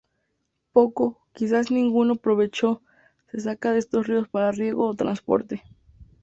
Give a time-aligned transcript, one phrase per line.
[0.73, 2.81] Poco, quizás ningún provecho,
[3.29, 5.61] se saca de estos ríos para riego o transporte.